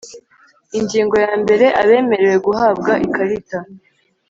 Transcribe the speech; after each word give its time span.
Ingingo 0.79 1.15
ya 1.25 1.33
mbere 1.41 1.65
Abemerewe 1.81 2.37
guhabwa 2.45 2.91
ikarita 3.05 3.59